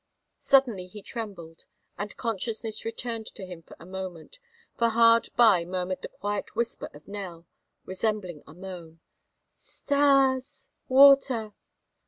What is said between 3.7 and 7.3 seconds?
a moment, for hard by murmured the quiet whisper of